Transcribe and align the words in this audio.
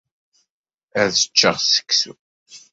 Ad 1.01 1.13
ččeɣ 1.29 1.55
seksu. 1.61 2.13